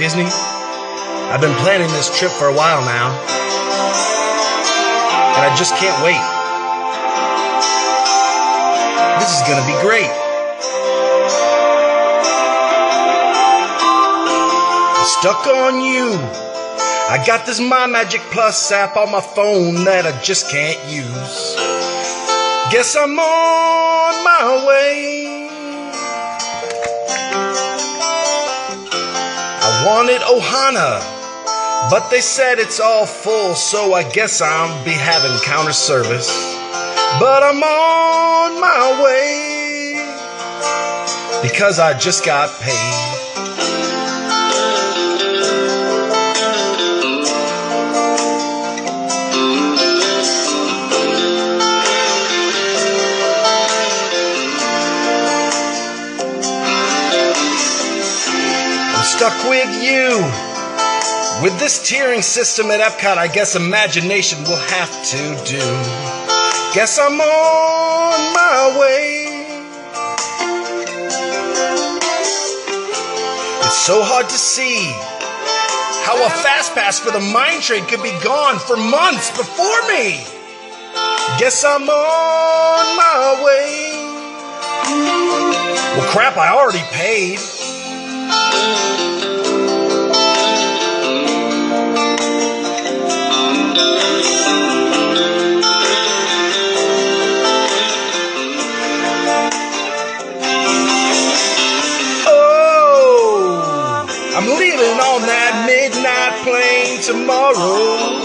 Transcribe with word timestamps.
Disney, 0.00 0.24
I've 0.24 1.42
been 1.42 1.54
planning 1.56 1.88
this 1.88 2.08
trip 2.18 2.32
for 2.32 2.48
a 2.48 2.54
while 2.54 2.80
now, 2.80 3.12
and 5.36 5.44
I 5.44 5.54
just 5.58 5.76
can't 5.76 6.02
wait. 6.02 6.16
This 9.20 9.36
is 9.36 9.42
gonna 9.46 9.66
be 9.66 9.76
great. 9.84 10.08
I'm 14.96 15.04
stuck 15.04 15.46
on 15.46 15.84
you. 15.84 16.16
I 17.10 17.22
got 17.26 17.44
this 17.44 17.60
My 17.60 17.86
Magic 17.86 18.22
Plus 18.32 18.72
app 18.72 18.96
on 18.96 19.12
my 19.12 19.20
phone 19.20 19.84
that 19.84 20.06
I 20.06 20.18
just 20.22 20.50
can't 20.50 20.82
use. 20.88 21.56
Guess 22.72 22.96
I'm 22.96 23.18
on 23.18 24.24
my 24.24 24.64
way. 24.66 25.59
Wanted 29.90 30.20
Ohana, 30.20 31.00
but 31.90 32.10
they 32.10 32.20
said 32.20 32.60
it's 32.60 32.78
all 32.78 33.06
full, 33.06 33.56
so 33.56 33.92
I 33.92 34.08
guess 34.08 34.40
I'll 34.40 34.84
be 34.84 34.92
having 34.92 35.36
counter 35.42 35.72
service. 35.72 36.30
But 37.18 37.42
I'm 37.42 37.60
on 37.60 38.60
my 38.60 39.02
way 39.02 39.98
because 41.42 41.80
I 41.80 41.98
just 41.98 42.24
got 42.24 42.48
paid. 42.60 43.89
With 59.20 59.82
you. 59.82 60.16
With 61.42 61.58
this 61.58 61.78
tiering 61.78 62.22
system 62.22 62.70
at 62.70 62.80
Epcot, 62.80 63.18
I 63.18 63.28
guess 63.28 63.54
imagination 63.54 64.42
will 64.44 64.56
have 64.56 64.90
to 65.12 65.18
do. 65.44 65.60
Guess 66.72 66.98
I'm 66.98 67.20
on 67.20 68.32
my 68.32 68.78
way. 68.80 69.26
It's 73.60 73.76
so 73.76 74.02
hard 74.02 74.26
to 74.30 74.38
see 74.38 74.88
how 76.06 76.16
a 76.24 76.30
fast 76.30 76.72
pass 76.74 76.98
for 76.98 77.10
the 77.10 77.20
mine 77.20 77.60
train 77.60 77.84
could 77.84 78.02
be 78.02 78.16
gone 78.24 78.58
for 78.58 78.78
months 78.78 79.36
before 79.36 79.82
me. 79.92 80.24
Guess 81.38 81.62
I'm 81.62 81.82
on 81.82 82.96
my 82.96 83.42
way. 83.44 83.92
Well, 85.98 86.10
crap, 86.10 86.38
I 86.38 86.56
already 86.56 86.84
paid. 86.90 87.38
I'm 104.82 104.96
on 104.96 105.20
that 105.28 105.68
midnight 105.68 106.40
plane 106.40 107.04
tomorrow. 107.04 108.16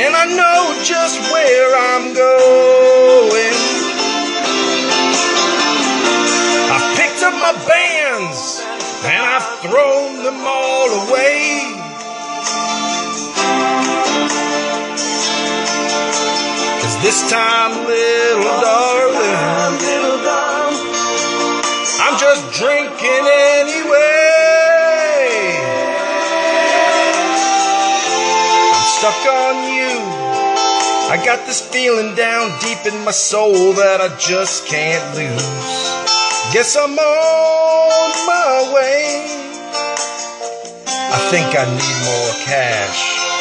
And 0.00 0.16
I 0.16 0.24
know 0.32 0.80
just 0.80 1.20
where 1.28 1.76
I'm 1.76 2.16
going. 2.16 3.56
I've 6.72 6.88
picked 6.96 7.20
up 7.20 7.36
my 7.36 7.52
bands 7.68 8.64
and 9.04 9.20
I've 9.28 9.60
thrown 9.60 10.24
them 10.24 10.40
all 10.40 10.88
away. 11.04 11.76
Cause 16.80 16.96
this 17.04 17.28
time, 17.30 17.84
little 17.84 18.56
darling, 18.56 18.71
I 31.12 31.22
got 31.22 31.46
this 31.46 31.60
feeling 31.60 32.14
down 32.14 32.58
deep 32.62 32.90
in 32.90 33.04
my 33.04 33.10
soul 33.10 33.74
that 33.74 34.00
I 34.00 34.16
just 34.16 34.66
can't 34.66 35.04
lose. 35.14 35.44
Guess 36.54 36.74
I'm 36.74 36.98
on 36.98 38.10
my 38.26 38.72
way. 38.72 39.20
I 40.88 41.18
think 41.30 41.54
I 41.54 41.68
need 41.68 41.98
more 42.08 42.32
cash. 42.46 43.31